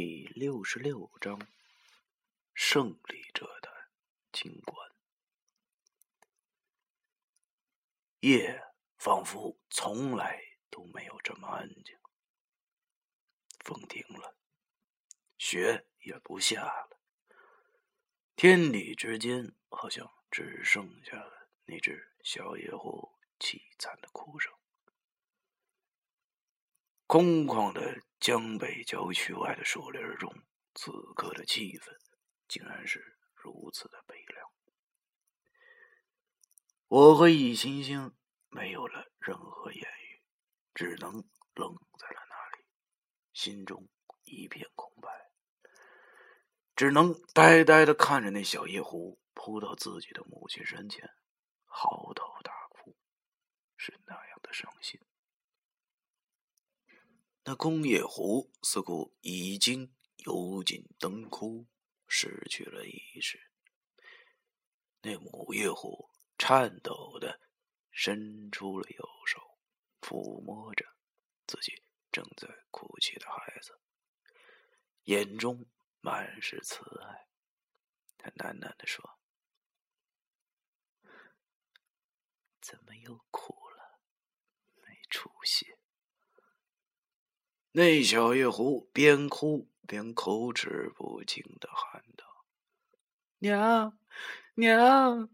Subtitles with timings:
[0.00, 1.40] 第六十六章：
[2.54, 3.90] 胜利者的
[4.32, 4.92] 清官。
[8.20, 8.62] 夜
[8.96, 10.40] 仿佛从来
[10.70, 11.98] 都没有这么安静。
[13.64, 14.36] 风停了，
[15.36, 17.00] 雪也不下了，
[18.36, 24.56] 天地之间好像只剩下了那只小野狐凄惨的哭声。
[27.08, 30.30] 空旷的江北郊区外的树林中，
[30.74, 31.96] 此刻的气氛
[32.46, 34.46] 竟然是如此的悲凉。
[36.86, 38.14] 我和易星星
[38.50, 40.22] 没有了任何言语，
[40.74, 41.12] 只能
[41.54, 42.64] 愣在了那里，
[43.32, 43.88] 心中
[44.24, 45.08] 一片空白，
[46.76, 51.08] 只能呆呆的看着那小夜狐扑到自己的母亲身前，
[51.64, 52.94] 嚎啕大哭，
[53.78, 55.00] 是那样的伤心。
[57.50, 61.66] 那工业湖似乎已经油尽灯枯，
[62.06, 63.40] 失去了意识。
[65.00, 67.40] 那母夜狐颤抖的
[67.90, 69.58] 伸出了右手，
[70.02, 70.84] 抚摸着
[71.46, 71.82] 自己
[72.12, 73.80] 正在哭泣的孩子，
[75.04, 75.64] 眼中
[76.02, 77.28] 满是慈爱。
[78.18, 79.18] 他喃喃的说
[82.60, 84.02] ：“怎么又哭了？
[84.86, 85.76] 没出息。”
[87.78, 92.44] 那小夜狐边哭边口齿不清的喊道
[93.38, 93.96] ：“娘，
[94.56, 95.30] 娘！”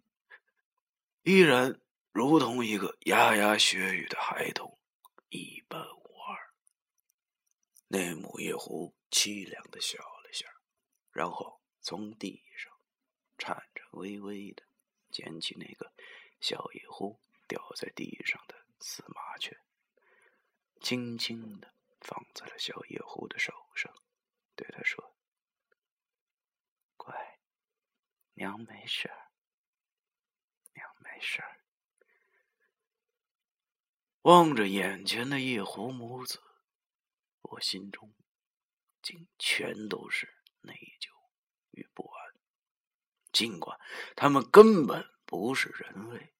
[1.24, 1.80] 依然
[2.12, 4.78] 如同一个牙牙学语的孩童，
[5.30, 6.52] 一般无二。
[7.88, 10.44] 那母夜狐凄凉的笑了下，
[11.12, 12.70] 然后从地上
[13.38, 14.62] 颤颤巍巍的
[15.10, 15.90] 捡起那个
[16.40, 19.58] 小夜狐掉在地上的死麻雀，
[20.82, 21.72] 轻轻的。
[22.04, 23.90] 放在了小野狐的手上，
[24.54, 25.16] 对他说
[26.98, 27.40] ：“乖，
[28.34, 29.32] 娘没事儿，
[30.74, 31.64] 娘没事儿。”
[34.20, 36.42] 望着眼前的夜狐母子，
[37.40, 38.14] 我心中
[39.00, 41.08] 竟全都是内疚
[41.70, 42.34] 与不安。
[43.32, 43.80] 尽管
[44.14, 46.34] 他们根本不是人类，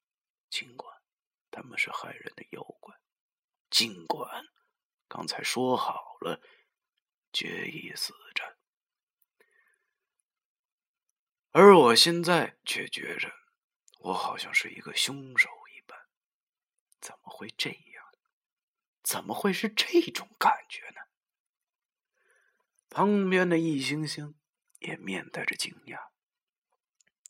[0.51, 1.03] 尽管
[1.51, 2.95] 他们是害人的妖怪，
[3.71, 4.45] 尽管……
[5.17, 6.43] 刚才说好了，
[7.33, 8.59] 决一死战，
[11.53, 13.33] 而我现在却觉着，
[14.01, 15.97] 我好像是一个凶手一般。
[17.01, 18.05] 怎么会这样？
[19.05, 21.03] 怎么会是这种感觉呢？
[22.91, 24.35] 旁边的易星星
[24.81, 26.09] 也面带着惊讶，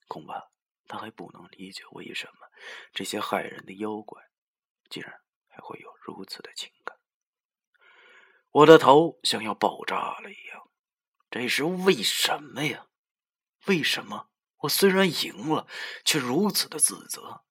[0.08, 0.50] 恐怕
[0.86, 2.50] 他还不能理解为什么
[2.94, 4.30] 这些害人的妖怪，
[4.88, 6.72] 竟然还会有如此的情。
[8.54, 10.70] 我的头像要爆炸了一样，
[11.28, 12.86] 这是为什么呀？
[13.66, 15.66] 为什么我虽然赢了，
[16.04, 17.42] 却如此的自责？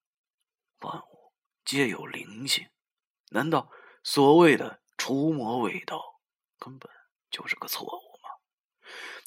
[0.80, 1.34] 万物
[1.66, 2.69] 皆有灵性，
[3.31, 3.69] 难道
[4.02, 6.22] 所谓的除魔卫道
[6.58, 6.90] 根本
[7.30, 8.30] 就是个错误吗？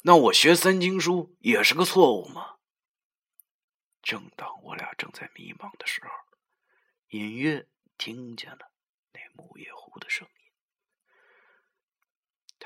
[0.01, 2.57] 那我学三经书也是个错误吗？
[4.01, 6.09] 正当我俩正在迷茫的时候，
[7.09, 7.67] 隐约
[7.99, 8.71] 听见了
[9.13, 10.36] 那木叶狐的声音。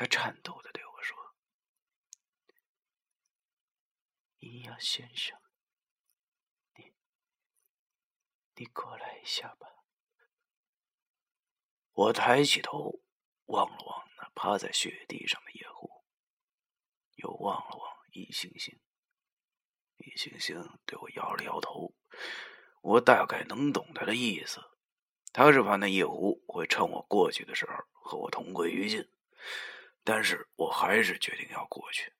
[0.02, 1.16] 他颤抖的对我说
[4.42, 5.40] ：“阴阳先生，
[6.76, 6.92] 你，
[8.56, 9.68] 你过来一下吧。”
[11.94, 13.04] 我抬起头，
[13.46, 16.04] 望了望那趴在雪地上的野狐，
[17.18, 18.82] 又望了望易星星。
[19.98, 21.94] 易星星对我摇了摇头，
[22.82, 24.60] 我大概能懂他的意思，
[25.32, 29.08] 他是怕那夜狐会趁我过去的时候和我同归于尽。
[30.04, 32.12] 但是我还是决定要过去，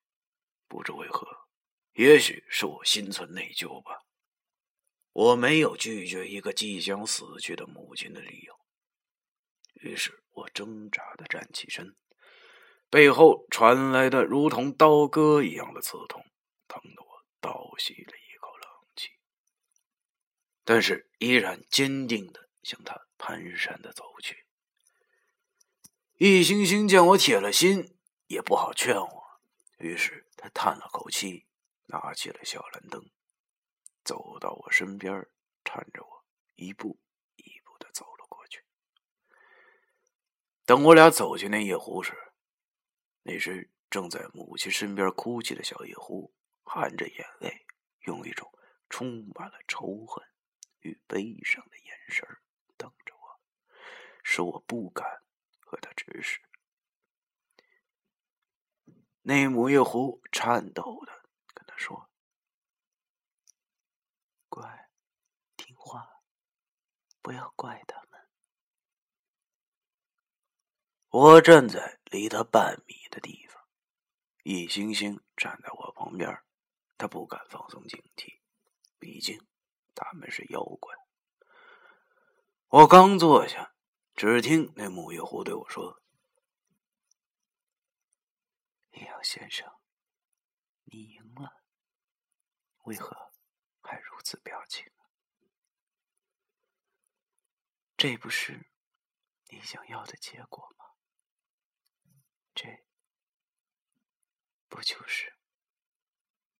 [0.68, 1.26] 不知为何，
[1.94, 4.02] 也许是我心存内疚吧。
[5.12, 8.58] 我没有拒绝一个即将死去的母亲的理由，
[9.74, 11.94] 于是我挣扎的站起身，
[12.88, 16.24] 背后传来的如同刀割一样的刺痛，
[16.66, 19.10] 疼得我倒吸了一口冷气，
[20.64, 24.41] 但是依然坚定的向他蹒跚的走去。
[26.24, 27.98] 易星星见我铁了心，
[28.28, 29.40] 也不好劝我，
[29.78, 31.48] 于是他叹了口气，
[31.86, 33.10] 拿起了小蓝灯，
[34.04, 35.12] 走到我身边，
[35.64, 36.24] 搀着我
[36.54, 37.00] 一步
[37.34, 38.62] 一步的走了过去。
[40.64, 42.16] 等我俩走进那夜壶时，
[43.24, 46.32] 那时正在母亲身边哭泣的小夜壶，
[46.62, 47.66] 含着眼泪，
[48.06, 48.48] 用一种
[48.88, 50.24] 充满了仇恨
[50.82, 52.24] 与悲伤的眼神
[52.76, 53.40] 瞪着我，
[54.22, 55.20] 使我不敢。
[55.72, 56.38] 和他指使。
[59.22, 61.22] 那母夜狐颤抖的
[61.54, 62.10] 跟他说
[64.50, 64.90] ：“乖，
[65.56, 66.20] 听话，
[67.22, 68.20] 不要怪他们。”
[71.08, 73.66] 我站在离他半米的地方，
[74.42, 76.42] 易星星站在我旁边，
[76.98, 78.40] 他不敢放松警惕，
[78.98, 79.40] 毕竟
[79.94, 80.94] 他们是妖怪。
[82.68, 83.71] 我刚坐下，
[84.14, 86.00] 只听那木叶狐对我说。
[88.90, 89.80] 阴阳先生，
[90.84, 91.64] 你赢了，
[92.82, 93.32] 为何
[93.80, 94.92] 还如此表情？
[97.96, 98.70] 这不是
[99.48, 100.84] 你想要的结果吗？
[102.54, 102.84] 这
[104.68, 105.36] 不就是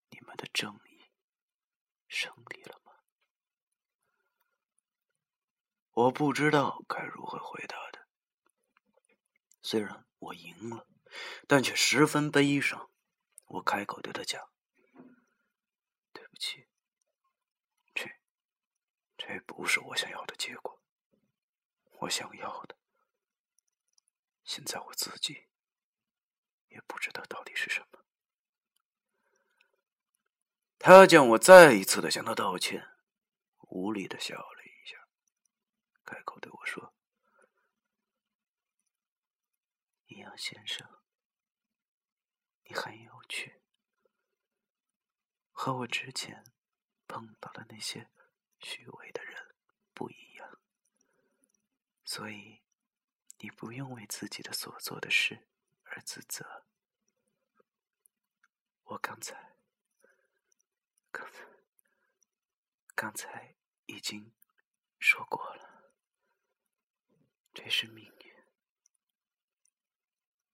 [0.09, 1.11] 你们的正义
[2.07, 2.82] 胜利了吗？
[5.93, 8.01] 我不知道该如何回答他。
[9.61, 10.87] 虽然我赢了。
[11.47, 12.89] 但却十分悲伤。
[13.45, 14.49] 我开口对他讲
[16.11, 16.65] ：“对不起，
[17.93, 18.09] 这
[19.15, 20.81] 这不是我想要的结果。
[21.99, 22.75] 我想要的，
[24.43, 25.45] 现在我自己
[26.69, 27.99] 也不知道到底是什么。”
[30.79, 32.87] 他见我再一次的向他道歉，
[33.69, 34.52] 无力的笑了，
[36.05, 36.93] 开口对我说
[40.07, 40.87] ：“阴阳先生。”
[42.65, 43.61] 你很有趣，
[45.51, 46.43] 和我之前
[47.07, 48.09] 碰到的那些
[48.59, 49.53] 虚伪的人
[49.93, 50.59] 不一样，
[52.05, 52.63] 所以
[53.39, 55.49] 你不用为自己的所做的事
[55.83, 56.65] 而自责。
[58.83, 59.57] 我刚才，
[61.11, 61.45] 刚才，
[62.95, 63.55] 刚才
[63.87, 64.33] 已经
[64.99, 65.72] 说过了，
[67.53, 68.33] 这是命运，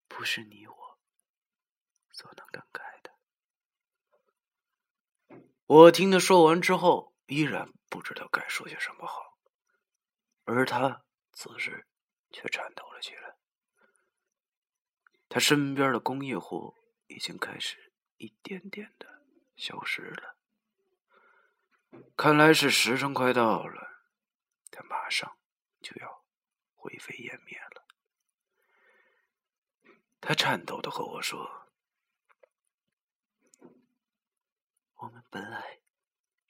[0.08, 1.00] 不是你我。
[2.12, 3.14] 所能更改的。
[5.68, 9.38] 我听他说完之后，依然不知道该说些什么好，
[10.44, 11.88] 而他此时
[12.30, 13.38] 却颤抖了起来。
[15.30, 16.76] 他身边的工业火
[17.08, 19.24] 已经开始一点点的
[19.56, 20.36] 消失了，
[22.18, 24.04] 看来是时辰快到了，
[24.72, 25.38] 他马上
[25.80, 26.19] 就要
[26.90, 27.86] 灰飞烟灭了。
[30.20, 31.70] 他颤抖的和我说。
[34.96, 35.80] 我们本来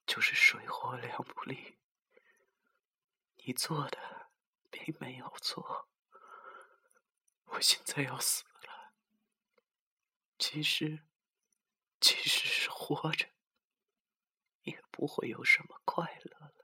[0.06, 1.78] 就是水火两不离，
[3.36, 4.32] 你做的
[4.72, 5.90] 并没有错。
[7.44, 8.94] 我现在要死了，
[10.40, 11.06] 其实，
[12.00, 13.30] 即使是活着，
[14.62, 16.59] 也不会有什么快乐了。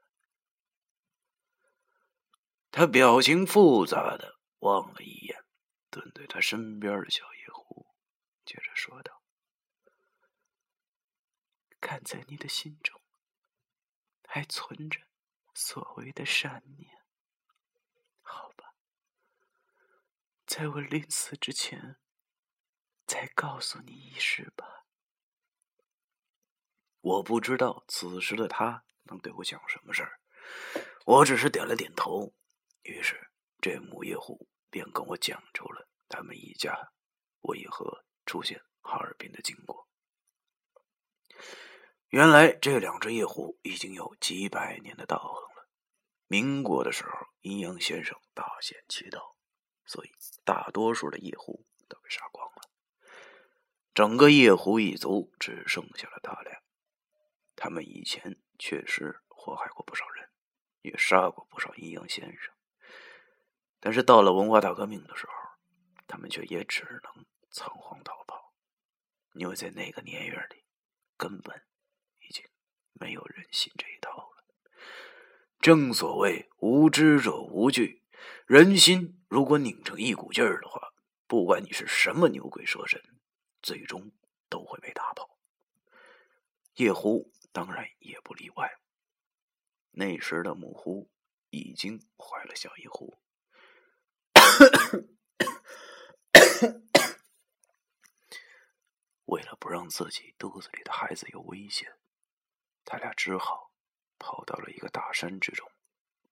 [2.77, 5.45] 他表情复杂的望了一眼，
[5.89, 7.87] 蹲在他身边的小野狐，
[8.43, 9.23] 接着说道。
[11.79, 13.01] 看在你的心中
[14.27, 14.99] 还存着
[15.53, 16.91] 所谓的善念，
[18.19, 18.73] 好吧，
[20.45, 21.95] 在我临死之前，
[23.07, 24.83] 再告诉你一事吧。
[26.99, 30.19] 我不知道此时的他能对我讲什么事儿，
[31.05, 32.33] 我只是点了点头。
[32.85, 33.29] 于是
[33.59, 36.91] 这母夜狐便跟我讲出了他们一家
[37.41, 39.87] 为何出现哈尔滨的经过。
[42.09, 45.67] 原来这两只夜壶已经有几百年的道行了。
[46.27, 49.35] 民国的时候，阴阳先生大显其道，
[49.85, 50.11] 所以
[50.43, 52.69] 大多数的夜壶都被杀光了。
[53.93, 56.61] 整个夜狐一族只剩下了他俩。
[57.55, 60.29] 他们以前确实祸害过不少人，
[60.81, 62.54] 也杀过不少阴阳先生。
[63.85, 65.33] 但是到了文化大革命的时候，
[66.07, 68.51] 他们却也只能仓皇逃跑，
[69.33, 70.63] 因为在那个年月里，
[71.15, 71.61] 根本
[72.27, 72.43] 已经。
[72.93, 74.43] 没有人信这一套了。
[75.59, 78.01] 正所谓无知者无惧，
[78.47, 80.93] 人心如果拧成一股劲儿的话，
[81.27, 82.99] 不管你是什么牛鬼蛇神，
[83.61, 84.11] 最终
[84.49, 85.37] 都会被打跑。
[86.77, 88.79] 夜壶当然也不例外。
[89.91, 91.11] 那时的母狐
[91.51, 93.19] 已经怀了小夜壶，
[99.25, 101.99] 为了不让自己肚子里的孩子有危险。
[102.83, 103.71] 他俩只好
[104.17, 105.71] 跑到了一个大山之中，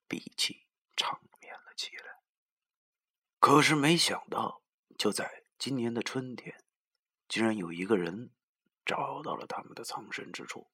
[0.07, 2.19] 闭气长眠了起来。
[3.39, 4.61] 可是没想到，
[4.97, 6.63] 就在今年的春天，
[7.27, 8.31] 竟然有一个人
[8.85, 10.71] 找到了他们的藏身之处，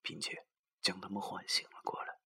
[0.00, 0.46] 并且
[0.80, 2.18] 将他们唤醒了过来。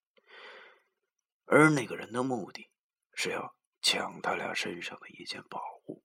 [1.47, 2.71] 而那个人的目的
[3.13, 6.05] 是要抢他俩身上的一件宝物，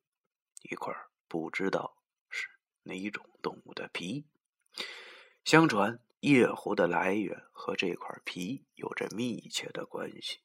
[0.63, 0.93] 一块
[1.27, 2.00] 不知道
[2.83, 4.25] 哪种动物的皮。
[5.43, 10.39] 相传夜壶的来源和这块皮有着密切的关系，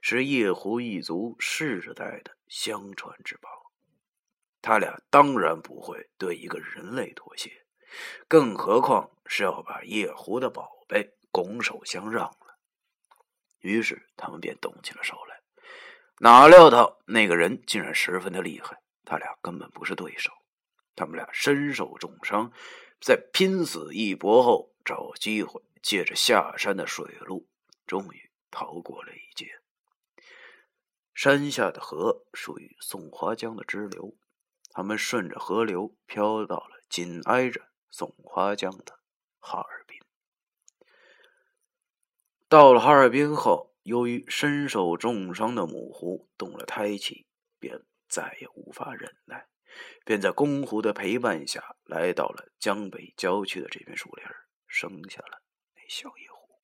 [0.00, 3.72] 是夜壶一族世代的相传之宝。
[4.62, 7.66] 他俩当然不会对一个人类妥协，
[8.26, 12.58] 更何况是要把夜壶的宝贝拱手相让了。
[13.60, 15.40] 于是他们便动起了手来。
[16.18, 20.32] 哪料到那个人竟然十分的厉害，他俩根本不是对手。
[20.96, 22.50] 他们俩身受重伤，
[23.00, 27.46] 在拼死一搏后，找机会借着下山的水路，
[27.86, 29.60] 终于逃过了一劫。
[31.14, 34.16] 山下的河属于松花江的支流，
[34.70, 38.98] 他们顺着河流漂到了紧挨着松花江的
[39.38, 40.00] 哈尔滨。
[42.48, 43.72] 到了哈尔滨后。
[43.86, 47.24] 由于身受重伤的母狐动了胎气，
[47.60, 49.46] 便再也无法忍耐，
[50.04, 54.24] 便在公狐的陪伴下来到了江北郊区的这片树林，
[54.66, 55.42] 生下了
[55.74, 56.60] 那小夜狐。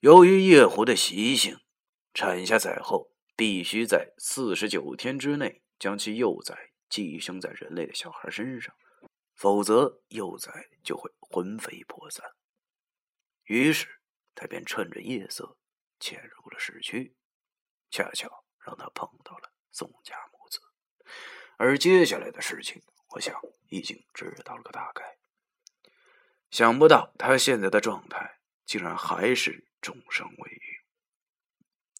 [0.00, 1.58] 由于夜狐的习性，
[2.14, 8.74] 产下崽后必须在四十九天之内将其幼崽寄生在人类的小孩身上，
[9.34, 12.24] 否则幼崽就会魂飞魄散。
[13.44, 13.94] 于是。
[14.40, 15.58] 他便趁着夜色
[15.98, 17.16] 潜入了市区，
[17.90, 20.37] 恰巧让他碰到了宋家母。
[21.58, 23.34] 而接下来的事情，我想
[23.68, 25.18] 已经知道了个大概。
[26.50, 30.62] 想不到他现在的状态竟然还是重伤未愈。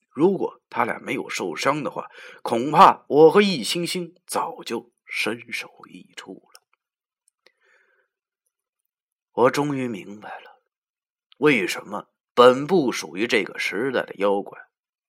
[0.08, 2.08] 如果他俩没有受伤的话，
[2.42, 6.62] 恐怕我和易星星早就身首异处了。
[9.32, 10.62] 我终于明白了，
[11.36, 12.08] 为什么。
[12.34, 14.56] 本不属于这个时代的妖怪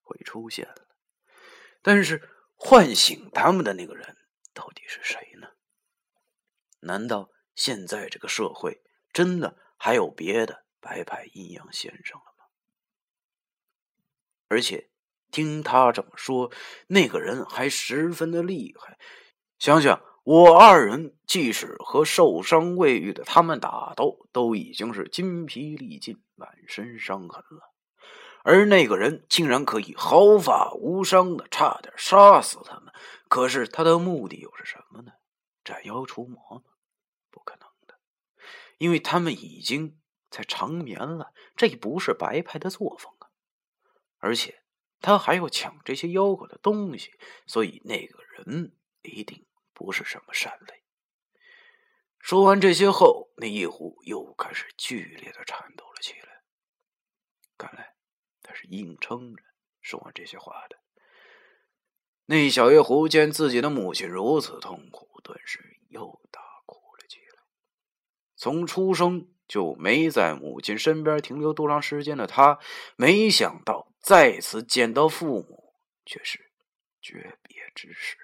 [0.01, 0.87] 会出现了，
[1.83, 4.17] 但是唤醒他们的那个人
[4.53, 5.47] 到底是谁呢？
[6.81, 12.45] 难道现在这个社会真的还有别的白派阴阳先生了吗？
[14.47, 14.89] 而且
[15.31, 16.51] 听他这么说，
[16.87, 18.97] 那个人还十分的厉害。
[19.57, 26.21] 想想我二人，即使和受伤未愈的他们打斗，都已经是筋疲力尽。
[26.39, 27.73] 满身伤痕了，
[28.43, 32.88] 而那个人竟然可以毫发无伤的差点杀死他们。
[33.29, 35.13] 可是他的目的又是什么呢？
[35.63, 36.73] 斩妖除魔吗？
[37.29, 37.99] 不可能的，
[38.79, 43.29] 因为他们已经在长眠了，这不是白派的作风啊！
[44.17, 44.63] 而且
[44.99, 47.13] 他还要抢这些妖怪的东西，
[47.45, 50.83] 所以那个人一定不是什么善类。
[52.17, 56.41] 说完这些后，那夜壶又开始剧烈的颤抖了起来。
[57.57, 57.95] 看来
[58.41, 59.43] 他是硬撑着
[59.81, 60.78] 说完这些话的。
[62.31, 67.43] 那小夜狐见自己的母亲如此痛苦，顿时又大哭了起来。
[68.35, 72.59] 从出生就没在母亲身边停留多长时间的他，
[72.95, 75.73] 没想到再次见到父母
[76.05, 76.51] 却是
[77.01, 78.15] 诀别之时。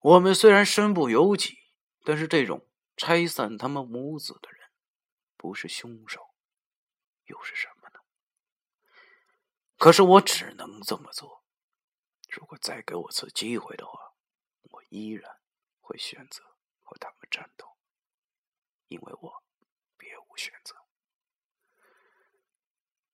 [0.00, 1.58] 我们虽然身不由己，
[2.02, 4.60] 但是这种拆散他们母子的人，
[5.36, 6.30] 不是凶手。
[7.26, 8.00] 又是什么呢？
[9.76, 11.44] 可是我只能这么做。
[12.36, 14.12] 如果再给我次机会的话，
[14.64, 15.40] 我依然
[15.80, 16.42] 会选择
[16.82, 17.78] 和他们战斗，
[18.88, 19.42] 因为我
[19.96, 20.76] 别无选择。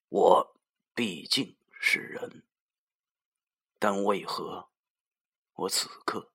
[0.09, 0.61] 我
[0.93, 2.45] 毕竟是人，
[3.79, 4.69] 但为何
[5.53, 6.33] 我此刻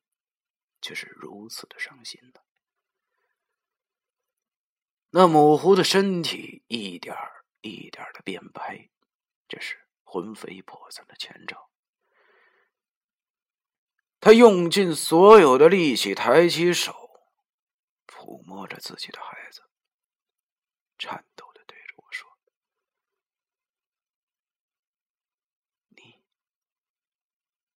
[0.81, 2.41] 却是如此的伤心呢？
[5.09, 7.13] 那母狐的身体一点。
[7.61, 8.87] 一点的变白，
[9.47, 11.66] 这是魂飞魄散的前兆。
[14.19, 16.91] 他用尽所有的力气，抬起手，
[18.07, 19.61] 抚摸着自己的孩子，
[20.97, 22.37] 颤抖的对着我说
[25.95, 26.19] ：“你，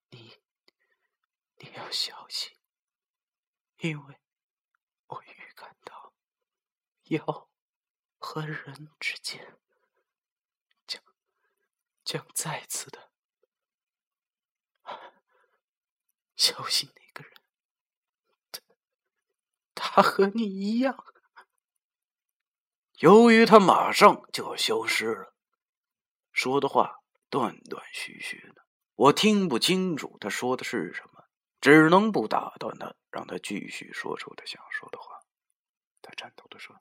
[0.09, 0.33] 你，
[1.57, 2.57] 你要小心，
[3.77, 4.15] 因为
[5.07, 6.13] 我预感到
[7.03, 7.49] 妖
[8.17, 9.57] 和人之间。”
[10.87, 11.01] 将
[12.03, 13.10] 将再次的
[16.41, 17.33] 小心那个人，
[18.49, 18.61] 他
[19.75, 21.05] 他和你一样。
[22.97, 25.35] 由于他马上就要消失了，
[26.31, 26.95] 说的话
[27.29, 31.25] 断断续续的，我听不清楚他说的是什么，
[31.61, 35.19] 只能不打断他，让他继续说出他想说的话。
[36.01, 36.75] 他颤抖的说：“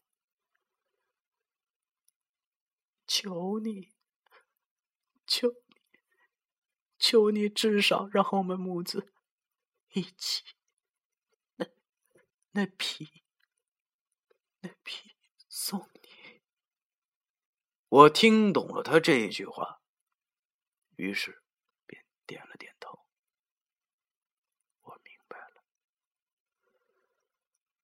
[3.07, 3.93] 求你。”
[5.27, 5.77] 求你，
[6.99, 9.13] 求你，至少让我们母子
[9.93, 10.45] 一起
[11.57, 11.67] 那
[12.53, 13.25] 那皮，
[14.61, 15.17] 那皮
[15.49, 16.43] 送你。
[17.89, 19.83] 我听懂了他这一句话，
[20.95, 21.43] 于是
[21.87, 23.05] 便点了点头。
[24.83, 25.65] 我明白了。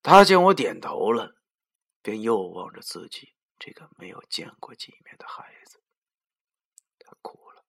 [0.00, 1.40] 他见我点头了，
[2.02, 5.82] 便又望着自己这个没有见过几面的孩子，
[7.00, 7.64] 他哭了，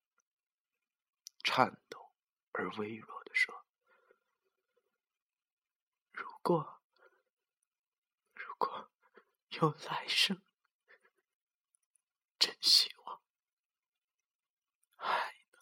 [1.44, 2.12] 颤抖
[2.52, 3.66] 而微弱的说
[6.48, 6.82] ：“过，
[8.34, 8.90] 如果
[9.50, 10.42] 有来生。”
[12.40, 13.22] 真希望
[14.96, 15.60] 还能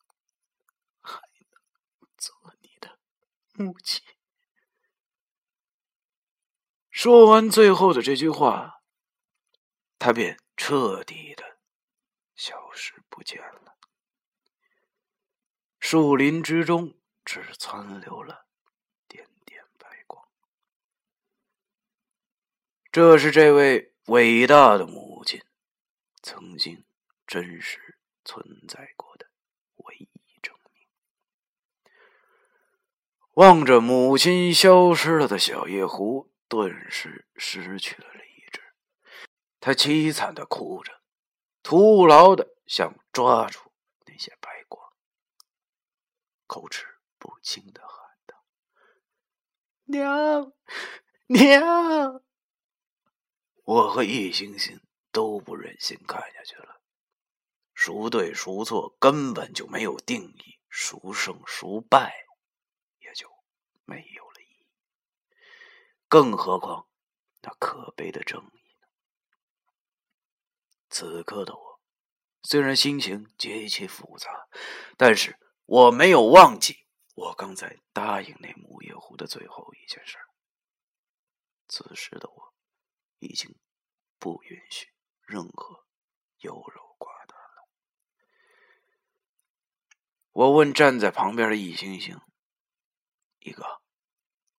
[0.99, 2.99] 还能做你的
[3.53, 4.03] 母亲。
[6.91, 8.83] 说完最后的这句话，
[9.97, 11.59] 他便彻底的
[12.35, 13.77] 消失不见了。
[15.79, 18.47] 树林之中只残留了
[19.07, 20.27] 点点白光。
[22.95, 25.43] 这是这位伟大的母亲。
[26.23, 26.85] 曾经
[27.27, 29.27] 真实存在过的
[29.75, 30.87] 唯一证明。
[33.33, 38.61] 望着母亲消失了的小夜壶，顿时失去了理智。
[39.59, 41.01] 他凄惨的哭着，
[41.63, 43.59] 徒劳的想抓住
[44.05, 44.81] 那些白光，
[46.47, 46.85] 口齿
[47.17, 48.45] 不清的喊道
[49.83, 50.53] ：“娘，
[51.27, 52.23] 娘！”
[53.65, 54.81] 我和易星星。
[55.11, 56.81] 都不忍心看下去了，
[57.73, 62.13] 孰对孰错根本就没有定义，孰胜孰败
[62.99, 63.29] 也就
[63.85, 64.67] 没有了意义。
[66.09, 66.89] 更何况
[67.43, 68.87] 那可悲的正义呢？
[70.89, 71.79] 此刻的我
[72.43, 74.49] 虽然心情极其复杂，
[74.97, 76.75] 但是我没有忘记
[77.13, 80.17] 我刚才答应那母夜壶的最后一件事。
[81.69, 82.53] 此时的我
[83.19, 83.55] 已经
[84.19, 84.95] 不允许。
[85.27, 85.87] 任何
[86.41, 87.67] 优柔寡断了。
[90.33, 92.21] 我问站在旁边的易星星
[93.41, 93.81] ：“一哥，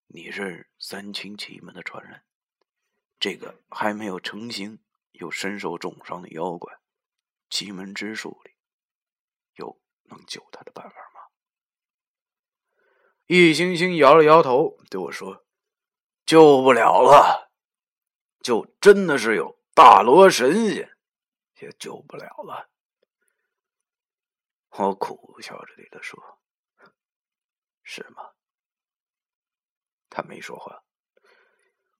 [0.08, 2.24] 你是三清奇门的传人，
[3.20, 6.80] 这个还没有成型又身受重伤的妖怪，
[7.48, 8.56] 奇门之术里
[9.54, 11.20] 有能救他的办法吗？”
[13.28, 15.46] 易星星摇了摇头，对我说
[16.26, 17.45] ：“救不了了，
[18.46, 20.96] 就真的是有。”大罗神仙
[21.60, 22.70] 也救不了了。
[24.70, 26.40] 我苦笑着对他说
[27.82, 28.30] ：“是吗？”
[30.08, 30.84] 他没说话。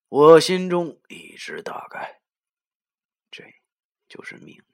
[0.09, 2.23] 我心中一直大概，
[3.31, 3.45] 这
[4.09, 4.65] 就是命运。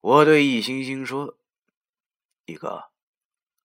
[0.00, 1.38] 我对易星星说
[2.44, 2.90] ：“一哥，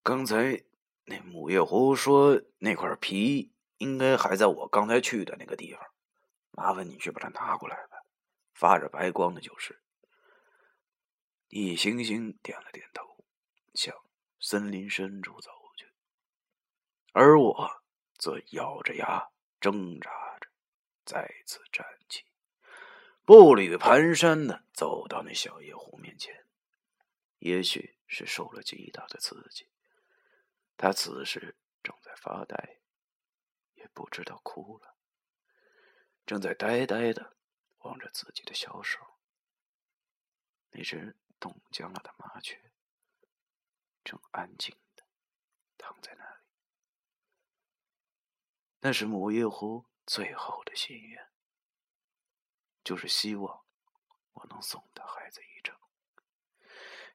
[0.01, 0.63] 刚才
[1.03, 5.84] 那母夜壶说那块皮应该还在我刚才去的那个地方。”
[6.52, 8.04] 麻烦你去把它拿过来吧，
[8.54, 9.82] 发着白光的就是。
[11.48, 13.26] 易星星点了点头，
[13.74, 13.96] 向
[14.39, 15.88] 森林深处走去，
[17.13, 17.82] 而我
[18.18, 20.50] 则咬着牙挣扎着，
[21.06, 22.26] 再次站起，
[23.24, 26.46] 步履蹒跚的走到那小夜壶面前。
[27.38, 29.70] 也许是受了极大的刺激，
[30.76, 32.79] 他此时正在发呆，
[33.80, 34.96] 也不知道哭了。
[36.26, 37.36] 正在呆呆的
[37.80, 39.00] 望着自己的小手，
[40.70, 42.72] 那只冻僵了的麻雀
[44.04, 45.04] 正安静的
[45.78, 46.46] 躺在那里。
[48.82, 51.32] 那是母夜壶最后的心愿，
[52.84, 53.65] 就是希望
[54.34, 55.76] 我能送他孩子一程，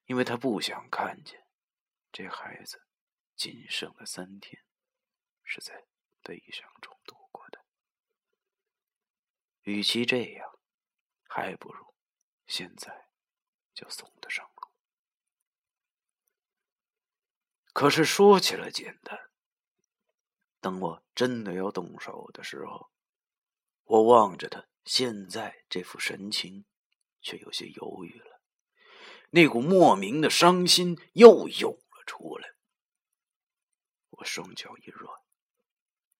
[0.06, 1.46] 因为他不想看见
[2.10, 2.86] 这孩子
[3.36, 4.64] 仅剩的三天
[5.42, 5.86] 是在
[6.24, 7.64] 悲伤中度过的。
[9.62, 10.58] 与其这样，
[11.28, 11.94] 还不如
[12.46, 13.08] 现在
[13.72, 14.68] 就送他上路。
[17.72, 19.30] 可是说起来简单，
[20.60, 22.90] 等我真的要动手的时候，
[23.84, 26.64] 我望着他现在这副神情，
[27.20, 28.40] 却有些犹豫了。
[29.30, 32.54] 那股莫名的伤心又涌了出来，
[34.10, 35.23] 我双脚一软，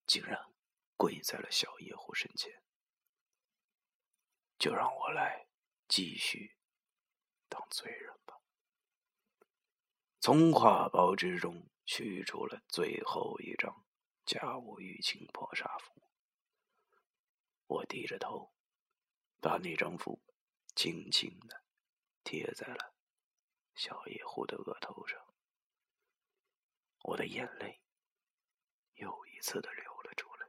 [0.06, 0.38] 竟然
[0.96, 2.62] 跪在了小野狐身前。
[4.58, 5.48] 就让我来
[5.88, 6.56] 继续
[7.48, 8.40] 当罪人吧。
[10.20, 13.84] 从挎包之中取出了最后一张
[14.24, 16.08] 家务玉清破煞符，
[17.66, 18.54] 我低着头，
[19.38, 20.22] 把那张符
[20.74, 21.62] 轻轻的
[22.22, 22.94] 贴在了
[23.74, 25.20] 小野狐的额头上，
[27.02, 27.82] 我的眼泪
[28.94, 30.48] 又一次的流了出来。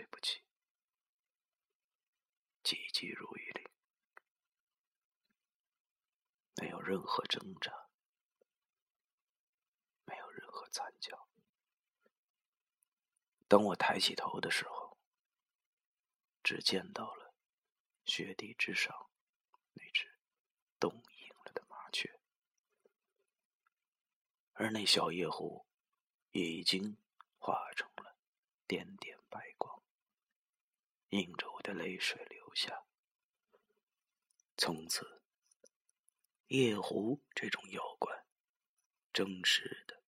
[0.00, 0.42] 对不起，
[2.62, 3.68] 急急如律令，
[6.54, 7.90] 没有任何挣扎，
[10.06, 11.28] 没有任何惨叫。
[13.46, 14.96] 当我抬起头的时候，
[16.42, 17.34] 只见到了
[18.06, 19.10] 雪地之上
[19.74, 20.18] 那只
[20.78, 22.18] 冻硬了的麻雀，
[24.54, 25.66] 而那小夜壶
[26.30, 26.96] 已经
[27.36, 28.16] 化成了
[28.66, 29.69] 点点白光，
[31.10, 32.84] 映着我的泪水流下。
[34.56, 35.22] 从此，
[36.48, 38.24] 夜壶这种妖怪
[39.12, 40.02] 正式的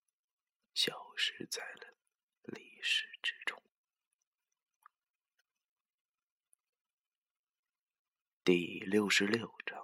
[0.75, 1.95] 消失在了
[2.43, 3.61] 历史之中。
[8.45, 9.82] 第六十六章。